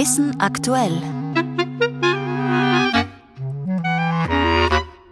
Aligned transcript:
Wissen 0.00 0.40
aktuell. 0.40 0.96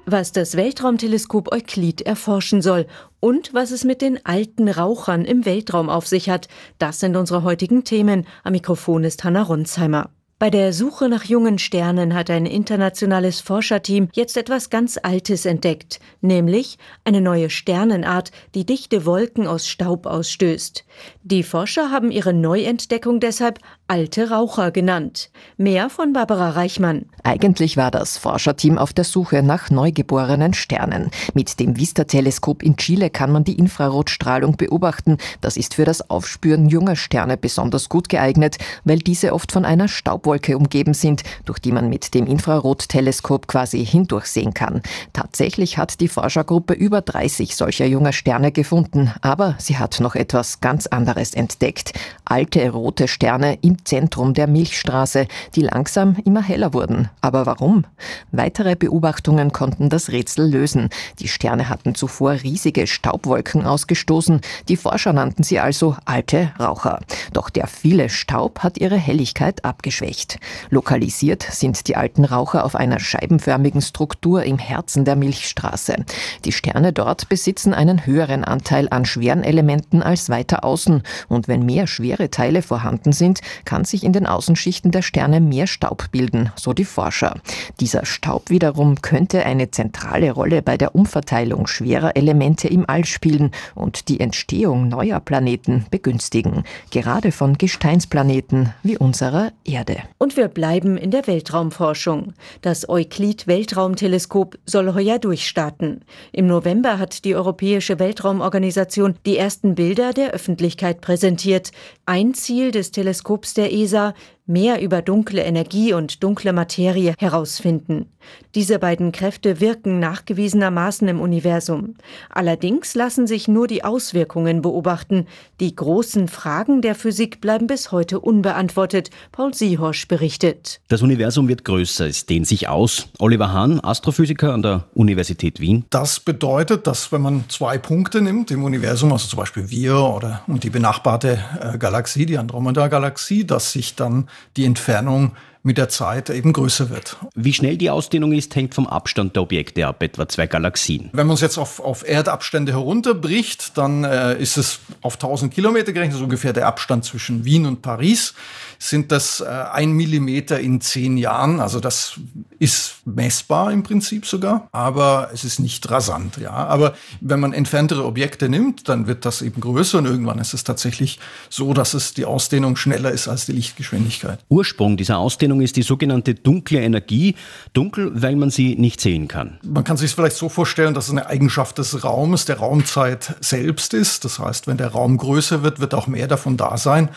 Was 0.06 0.32
das 0.32 0.56
Weltraumteleskop 0.56 1.52
Euklid 1.52 2.00
erforschen 2.00 2.62
soll 2.62 2.86
und 3.20 3.52
was 3.52 3.70
es 3.70 3.84
mit 3.84 4.00
den 4.00 4.24
alten 4.24 4.66
Rauchern 4.66 5.26
im 5.26 5.44
Weltraum 5.44 5.90
auf 5.90 6.06
sich 6.06 6.30
hat, 6.30 6.48
das 6.78 7.00
sind 7.00 7.16
unsere 7.16 7.42
heutigen 7.42 7.84
Themen. 7.84 8.26
Am 8.44 8.52
Mikrofon 8.52 9.04
ist 9.04 9.24
Hanna 9.24 9.42
Ronsheimer. 9.42 10.08
Bei 10.40 10.50
der 10.50 10.72
Suche 10.72 11.08
nach 11.08 11.24
jungen 11.24 11.58
Sternen 11.58 12.14
hat 12.14 12.30
ein 12.30 12.46
internationales 12.46 13.40
Forscherteam 13.40 14.08
jetzt 14.12 14.36
etwas 14.36 14.70
ganz 14.70 14.96
Altes 15.02 15.44
entdeckt, 15.46 15.98
nämlich 16.20 16.78
eine 17.02 17.20
neue 17.20 17.50
Sternenart, 17.50 18.30
die 18.54 18.64
dichte 18.64 19.04
Wolken 19.04 19.48
aus 19.48 19.66
Staub 19.66 20.06
ausstößt. 20.06 20.84
Die 21.24 21.42
Forscher 21.42 21.90
haben 21.90 22.12
ihre 22.12 22.32
Neuentdeckung 22.32 23.18
deshalb 23.18 23.58
alte 23.88 24.30
Raucher 24.30 24.70
genannt. 24.70 25.30
Mehr 25.56 25.90
von 25.90 26.12
Barbara 26.12 26.50
Reichmann. 26.50 27.06
Eigentlich 27.24 27.76
war 27.76 27.90
das 27.90 28.16
Forscherteam 28.16 28.78
auf 28.78 28.92
der 28.92 29.04
Suche 29.04 29.42
nach 29.42 29.70
neugeborenen 29.70 30.54
Sternen. 30.54 31.10
Mit 31.34 31.58
dem 31.58 31.76
Vista-Teleskop 31.76 32.62
in 32.62 32.76
Chile 32.76 33.10
kann 33.10 33.32
man 33.32 33.42
die 33.42 33.58
Infrarotstrahlung 33.58 34.56
beobachten. 34.56 35.16
Das 35.40 35.56
ist 35.56 35.74
für 35.74 35.84
das 35.84 36.10
Aufspüren 36.10 36.68
junger 36.68 36.94
Sterne 36.94 37.36
besonders 37.36 37.88
gut 37.88 38.08
geeignet, 38.08 38.58
weil 38.84 38.98
diese 38.98 39.32
oft 39.32 39.50
von 39.50 39.64
einer 39.64 39.88
Staub 39.88 40.27
Staubwolke 40.28 40.58
umgeben 40.58 40.92
sind, 40.92 41.22
durch 41.46 41.58
die 41.58 41.72
man 41.72 41.88
mit 41.88 42.12
dem 42.12 42.26
Infrarotteleskop 42.26 43.48
quasi 43.48 43.84
hindurchsehen 43.84 44.52
kann. 44.52 44.82
Tatsächlich 45.14 45.78
hat 45.78 46.00
die 46.00 46.08
Forschergruppe 46.08 46.74
über 46.74 47.00
30 47.00 47.56
solcher 47.56 47.86
junger 47.86 48.12
Sterne 48.12 48.52
gefunden, 48.52 49.10
aber 49.22 49.54
sie 49.58 49.78
hat 49.78 50.00
noch 50.00 50.14
etwas 50.14 50.60
ganz 50.60 50.86
anderes 50.86 51.32
entdeckt. 51.32 51.94
Alte 52.26 52.68
rote 52.68 53.08
Sterne 53.08 53.58
im 53.62 53.82
Zentrum 53.86 54.34
der 54.34 54.48
Milchstraße, 54.48 55.26
die 55.54 55.62
langsam 55.62 56.16
immer 56.26 56.42
heller 56.42 56.74
wurden. 56.74 57.08
Aber 57.22 57.46
warum? 57.46 57.86
Weitere 58.30 58.76
Beobachtungen 58.76 59.52
konnten 59.52 59.88
das 59.88 60.10
Rätsel 60.10 60.50
lösen. 60.50 60.90
Die 61.20 61.28
Sterne 61.28 61.70
hatten 61.70 61.94
zuvor 61.94 62.32
riesige 62.32 62.86
Staubwolken 62.86 63.64
ausgestoßen. 63.64 64.42
Die 64.68 64.76
Forscher 64.76 65.14
nannten 65.14 65.42
sie 65.42 65.58
also 65.58 65.96
alte 66.04 66.52
Raucher. 66.60 67.00
Doch 67.32 67.48
der 67.48 67.66
viele 67.66 68.10
Staub 68.10 68.58
hat 68.58 68.76
ihre 68.76 68.98
Helligkeit 68.98 69.64
abgeschwächt 69.64 70.17
nicht. 70.18 70.40
Lokalisiert 70.70 71.44
sind 71.44 71.86
die 71.86 71.94
alten 71.94 72.24
Raucher 72.24 72.64
auf 72.64 72.74
einer 72.74 72.98
scheibenförmigen 72.98 73.80
Struktur 73.80 74.42
im 74.42 74.58
Herzen 74.58 75.04
der 75.04 75.14
Milchstraße. 75.14 76.04
Die 76.44 76.50
Sterne 76.50 76.92
dort 76.92 77.28
besitzen 77.28 77.72
einen 77.72 78.04
höheren 78.04 78.42
Anteil 78.42 78.88
an 78.90 79.04
schweren 79.04 79.44
Elementen 79.44 80.02
als 80.02 80.28
weiter 80.28 80.64
außen. 80.64 81.04
Und 81.28 81.46
wenn 81.46 81.64
mehr 81.64 81.86
schwere 81.86 82.30
Teile 82.30 82.62
vorhanden 82.62 83.12
sind, 83.12 83.40
kann 83.64 83.84
sich 83.84 84.02
in 84.02 84.12
den 84.12 84.26
Außenschichten 84.26 84.90
der 84.90 85.02
Sterne 85.02 85.40
mehr 85.40 85.68
Staub 85.68 86.10
bilden, 86.10 86.50
so 86.56 86.72
die 86.72 86.84
Forscher. 86.84 87.36
Dieser 87.78 88.04
Staub 88.04 88.50
wiederum 88.50 89.00
könnte 89.00 89.46
eine 89.46 89.70
zentrale 89.70 90.32
Rolle 90.32 90.62
bei 90.62 90.76
der 90.76 90.96
Umverteilung 90.96 91.68
schwerer 91.68 92.16
Elemente 92.16 92.66
im 92.66 92.84
All 92.88 93.04
spielen 93.04 93.52
und 93.76 94.08
die 94.08 94.18
Entstehung 94.18 94.88
neuer 94.88 95.20
Planeten 95.20 95.86
begünstigen, 95.92 96.64
gerade 96.90 97.30
von 97.30 97.56
Gesteinsplaneten 97.56 98.74
wie 98.82 98.98
unserer 98.98 99.52
Erde. 99.64 100.07
Und 100.16 100.36
wir 100.36 100.48
bleiben 100.48 100.96
in 100.96 101.10
der 101.10 101.26
Weltraumforschung. 101.26 102.32
Das 102.62 102.88
Euklid-Weltraumteleskop 102.88 104.58
soll 104.64 104.94
heuer 104.94 105.18
durchstarten. 105.18 106.04
Im 106.32 106.46
November 106.46 106.98
hat 106.98 107.24
die 107.24 107.34
Europäische 107.34 107.98
Weltraumorganisation 107.98 109.16
die 109.26 109.36
ersten 109.36 109.74
Bilder 109.74 110.12
der 110.12 110.30
Öffentlichkeit 110.30 111.00
präsentiert. 111.00 111.70
Ein 112.06 112.34
Ziel 112.34 112.70
des 112.70 112.90
Teleskops 112.90 113.54
der 113.54 113.72
ESA, 113.72 114.14
mehr 114.48 114.82
über 114.82 115.02
dunkle 115.02 115.42
Energie 115.42 115.92
und 115.92 116.22
dunkle 116.22 116.52
Materie 116.52 117.14
herausfinden. 117.18 118.06
Diese 118.54 118.78
beiden 118.78 119.12
Kräfte 119.12 119.60
wirken 119.60 120.00
nachgewiesenermaßen 120.00 121.06
im 121.08 121.20
Universum. 121.20 121.94
Allerdings 122.30 122.94
lassen 122.94 123.26
sich 123.26 123.48
nur 123.48 123.66
die 123.66 123.84
Auswirkungen 123.84 124.62
beobachten. 124.62 125.26
Die 125.60 125.74
großen 125.74 126.28
Fragen 126.28 126.82
der 126.82 126.94
Physik 126.94 127.40
bleiben 127.40 127.66
bis 127.66 127.92
heute 127.92 128.20
unbeantwortet. 128.20 129.10
Paul 129.32 129.54
Siehosch 129.54 130.08
berichtet. 130.08 130.80
Das 130.88 131.02
Universum 131.02 131.48
wird 131.48 131.64
größer, 131.64 132.06
es 132.06 132.26
dehnt 132.26 132.46
sich 132.46 132.68
aus. 132.68 133.08
Oliver 133.18 133.52
Hahn, 133.52 133.80
Astrophysiker 133.80 134.52
an 134.52 134.62
der 134.62 134.84
Universität 134.94 135.60
Wien. 135.60 135.84
Das 135.90 136.20
bedeutet, 136.20 136.86
dass 136.86 137.12
wenn 137.12 137.22
man 137.22 137.44
zwei 137.48 137.78
Punkte 137.78 138.20
nimmt 138.20 138.50
im 138.50 138.64
Universum, 138.64 139.12
also 139.12 139.28
zum 139.28 139.38
Beispiel 139.38 139.70
wir 139.70 139.96
oder 139.98 140.42
und 140.46 140.64
die 140.64 140.70
benachbarte 140.70 141.38
äh, 141.60 141.78
Galaxie, 141.78 142.26
die 142.26 142.38
Andromeda-Galaxie, 142.38 143.46
dass 143.46 143.72
sich 143.72 143.94
dann 143.94 144.28
die 144.56 144.64
Entfernung 144.64 145.32
mit 145.62 145.78
der 145.78 145.88
Zeit 145.88 146.30
eben 146.30 146.52
größer 146.52 146.90
wird. 146.90 147.16
Wie 147.34 147.52
schnell 147.52 147.76
die 147.76 147.90
Ausdehnung 147.90 148.32
ist, 148.32 148.54
hängt 148.56 148.74
vom 148.74 148.86
Abstand 148.86 149.36
der 149.36 149.42
Objekte 149.42 149.86
ab, 149.86 150.02
etwa 150.02 150.28
zwei 150.28 150.46
Galaxien. 150.46 151.10
Wenn 151.12 151.26
man 151.26 151.34
es 151.34 151.40
jetzt 151.40 151.58
auf, 151.58 151.80
auf 151.80 152.08
Erdabstände 152.08 152.72
herunterbricht, 152.72 153.76
dann 153.76 154.04
äh, 154.04 154.38
ist 154.38 154.56
es 154.56 154.80
auf 155.02 155.14
1000 155.14 155.52
Kilometer 155.52 155.92
gerechnet, 155.92 156.14
also 156.14 156.24
ungefähr 156.24 156.52
der 156.52 156.66
Abstand 156.66 157.04
zwischen 157.04 157.44
Wien 157.44 157.66
und 157.66 157.82
Paris, 157.82 158.34
sind 158.78 159.10
das 159.12 159.40
äh, 159.40 159.46
ein 159.46 159.92
Millimeter 159.92 160.60
in 160.60 160.80
zehn 160.80 161.16
Jahren. 161.16 161.60
Also 161.60 161.80
das 161.80 162.18
ist 162.58 162.96
messbar 163.04 163.72
im 163.72 163.82
Prinzip 163.82 164.26
sogar, 164.26 164.68
aber 164.72 165.30
es 165.32 165.44
ist 165.44 165.58
nicht 165.58 165.90
rasant. 165.90 166.36
Ja, 166.38 166.52
aber 166.52 166.94
wenn 167.20 167.40
man 167.40 167.52
entferntere 167.52 168.04
Objekte 168.04 168.48
nimmt, 168.48 168.88
dann 168.88 169.06
wird 169.06 169.24
das 169.24 169.42
eben 169.42 169.60
größer 169.60 169.98
und 169.98 170.06
irgendwann 170.06 170.38
ist 170.38 170.54
es 170.54 170.64
tatsächlich 170.64 171.18
so, 171.50 171.74
dass 171.74 171.94
es 171.94 172.14
die 172.14 172.24
Ausdehnung 172.24 172.76
schneller 172.76 173.10
ist 173.10 173.28
als 173.28 173.46
die 173.46 173.52
Lichtgeschwindigkeit. 173.52 174.38
Ursprung 174.48 174.96
dieser 174.96 175.18
Ausdehnung 175.18 175.47
Ausdehnung 175.48 175.62
ist 175.62 175.76
die 175.76 175.82
sogenannte 175.82 176.34
dunkle 176.34 176.80
Energie. 176.80 177.34
Dunkel, 177.72 178.10
weil 178.14 178.36
man 178.36 178.50
sie 178.50 178.76
nicht 178.76 179.00
sehen 179.00 179.28
kann. 179.28 179.58
Man 179.62 179.82
kann 179.82 179.96
sich 179.96 180.10
es 180.10 180.12
vielleicht 180.12 180.36
so 180.36 180.50
vorstellen, 180.50 180.92
dass 180.92 181.06
es 181.06 181.12
eine 181.12 181.26
Eigenschaft 181.26 181.78
des 181.78 182.04
Raumes, 182.04 182.44
der 182.44 182.58
Raumzeit 182.58 183.34
selbst 183.40 183.94
ist. 183.94 184.26
Das 184.26 184.38
heißt, 184.38 184.66
wenn 184.66 184.76
der 184.76 184.88
Raum 184.88 185.16
größer 185.16 185.62
wird, 185.62 185.80
wird 185.80 185.94
auch 185.94 186.06
mehr 186.06 186.28
davon 186.28 186.58
da 186.58 186.76
sein. 186.76 187.08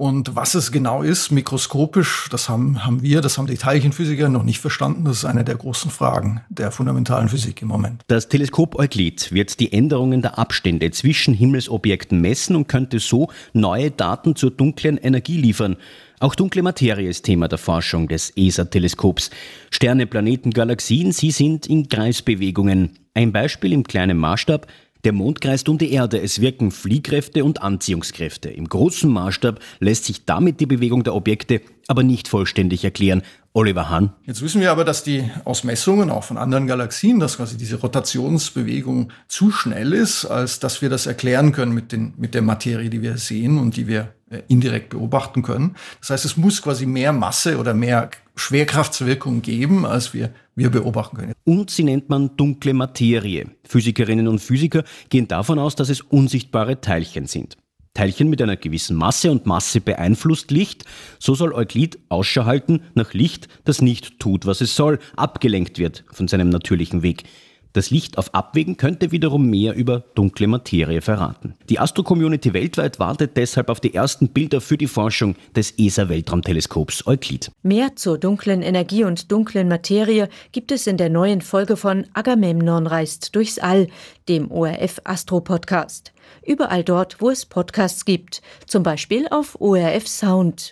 Und 0.00 0.34
was 0.34 0.54
es 0.54 0.72
genau 0.72 1.02
ist, 1.02 1.30
mikroskopisch, 1.30 2.28
das 2.30 2.48
haben, 2.48 2.86
haben 2.86 3.02
wir, 3.02 3.20
das 3.20 3.36
haben 3.36 3.46
die 3.46 3.58
Teilchenphysiker 3.58 4.30
noch 4.30 4.44
nicht 4.44 4.58
verstanden. 4.58 5.04
Das 5.04 5.18
ist 5.18 5.24
eine 5.26 5.44
der 5.44 5.56
großen 5.56 5.90
Fragen 5.90 6.40
der 6.48 6.70
fundamentalen 6.70 7.28
Physik 7.28 7.60
im 7.60 7.68
Moment. 7.68 8.00
Das 8.06 8.28
Teleskop 8.28 8.76
Euklid 8.78 9.30
wird 9.30 9.60
die 9.60 9.74
Änderungen 9.74 10.22
der 10.22 10.38
Abstände 10.38 10.90
zwischen 10.90 11.34
Himmelsobjekten 11.34 12.18
messen 12.18 12.56
und 12.56 12.66
könnte 12.66 12.98
so 12.98 13.28
neue 13.52 13.90
Daten 13.90 14.36
zur 14.36 14.52
dunklen 14.52 14.96
Energie 14.96 15.36
liefern. 15.36 15.76
Auch 16.18 16.34
dunkle 16.34 16.62
Materie 16.62 17.10
ist 17.10 17.26
Thema 17.26 17.48
der 17.48 17.58
Forschung 17.58 18.08
des 18.08 18.32
ESA-Teleskops. 18.34 19.28
Sterne, 19.70 20.06
Planeten, 20.06 20.52
Galaxien, 20.52 21.12
sie 21.12 21.30
sind 21.30 21.66
in 21.66 21.90
Kreisbewegungen. 21.90 22.98
Ein 23.12 23.32
Beispiel 23.32 23.74
im 23.74 23.84
kleinen 23.84 24.16
Maßstab. 24.16 24.66
Der 25.04 25.12
Mond 25.12 25.40
kreist 25.40 25.68
um 25.70 25.78
die 25.78 25.92
Erde. 25.92 26.20
Es 26.20 26.42
wirken 26.42 26.70
Fliehkräfte 26.70 27.42
und 27.44 27.62
Anziehungskräfte. 27.62 28.50
Im 28.50 28.68
großen 28.68 29.10
Maßstab 29.10 29.58
lässt 29.78 30.04
sich 30.04 30.26
damit 30.26 30.60
die 30.60 30.66
Bewegung 30.66 31.04
der 31.04 31.14
Objekte 31.14 31.62
aber 31.88 32.02
nicht 32.04 32.28
vollständig 32.28 32.84
erklären. 32.84 33.22
Oliver 33.52 33.90
Hahn. 33.90 34.12
Jetzt 34.26 34.42
wissen 34.42 34.60
wir 34.60 34.70
aber, 34.70 34.84
dass 34.84 35.02
die 35.02 35.28
aus 35.44 35.64
Messungen 35.64 36.10
auch 36.10 36.22
von 36.22 36.38
anderen 36.38 36.68
Galaxien, 36.68 37.18
dass 37.18 37.38
quasi 37.38 37.56
diese 37.56 37.76
Rotationsbewegung 37.76 39.10
zu 39.26 39.50
schnell 39.50 39.92
ist, 39.92 40.24
als 40.24 40.60
dass 40.60 40.82
wir 40.82 40.88
das 40.88 41.06
erklären 41.06 41.50
können 41.50 41.72
mit, 41.72 41.90
den, 41.90 42.14
mit 42.16 42.34
der 42.34 42.42
Materie, 42.42 42.90
die 42.90 43.02
wir 43.02 43.16
sehen 43.16 43.58
und 43.58 43.76
die 43.76 43.88
wir 43.88 44.14
äh, 44.30 44.42
indirekt 44.46 44.90
beobachten 44.90 45.42
können. 45.42 45.74
Das 45.98 46.10
heißt, 46.10 46.24
es 46.24 46.36
muss 46.36 46.62
quasi 46.62 46.86
mehr 46.86 47.12
Masse 47.12 47.58
oder 47.58 47.74
mehr 47.74 48.10
Schwerkraftswirkung 48.36 49.42
geben, 49.42 49.84
als 49.84 50.14
wir, 50.14 50.30
wir 50.54 50.70
beobachten 50.70 51.16
können. 51.16 51.32
Und 51.44 51.70
sie 51.70 51.82
nennt 51.82 52.08
man 52.08 52.36
dunkle 52.36 52.72
Materie. 52.72 53.46
Physikerinnen 53.64 54.28
und 54.28 54.38
Physiker 54.38 54.84
gehen 55.08 55.26
davon 55.26 55.58
aus, 55.58 55.74
dass 55.74 55.88
es 55.88 56.00
unsichtbare 56.00 56.80
Teilchen 56.80 57.26
sind. 57.26 57.56
Teilchen 57.94 58.30
mit 58.30 58.40
einer 58.40 58.56
gewissen 58.56 58.96
Masse 58.96 59.30
und 59.30 59.46
Masse 59.46 59.80
beeinflusst 59.80 60.50
Licht. 60.50 60.84
So 61.18 61.34
soll 61.34 61.52
Euklid 61.52 61.98
Ausschau 62.08 62.44
halten 62.44 62.82
nach 62.94 63.14
Licht, 63.14 63.48
das 63.64 63.82
nicht 63.82 64.20
tut, 64.20 64.46
was 64.46 64.60
es 64.60 64.76
soll, 64.76 64.98
abgelenkt 65.16 65.78
wird 65.78 66.04
von 66.12 66.28
seinem 66.28 66.50
natürlichen 66.50 67.02
Weg. 67.02 67.24
Das 67.72 67.90
Licht 67.90 68.18
auf 68.18 68.34
Abwägen 68.34 68.76
könnte 68.76 69.12
wiederum 69.12 69.48
mehr 69.48 69.74
über 69.74 70.00
dunkle 70.14 70.48
Materie 70.48 71.00
verraten. 71.00 71.54
Die 71.68 71.78
Astro-Community 71.78 72.52
weltweit 72.52 72.98
wartet 72.98 73.36
deshalb 73.36 73.68
auf 73.68 73.78
die 73.78 73.94
ersten 73.94 74.28
Bilder 74.28 74.60
für 74.60 74.76
die 74.76 74.88
Forschung 74.88 75.36
des 75.54 75.74
ESA-Weltraumteleskops 75.78 77.06
Euklid. 77.06 77.52
Mehr 77.62 77.94
zur 77.94 78.18
dunklen 78.18 78.62
Energie 78.62 79.04
und 79.04 79.30
dunklen 79.30 79.68
Materie 79.68 80.28
gibt 80.50 80.72
es 80.72 80.88
in 80.88 80.96
der 80.96 81.10
neuen 81.10 81.42
Folge 81.42 81.76
von 81.76 82.06
Agamemnon 82.12 82.88
reist 82.88 83.36
durchs 83.36 83.58
All, 83.58 83.86
dem 84.28 84.50
ORF 84.50 85.00
Astro 85.04 85.40
Podcast. 85.40 86.12
Überall 86.44 86.84
dort, 86.84 87.20
wo 87.20 87.30
es 87.30 87.46
Podcasts 87.46 88.04
gibt, 88.04 88.42
zum 88.66 88.82
Beispiel 88.82 89.26
auf 89.30 89.60
ORF 89.60 90.08
Sound. 90.08 90.68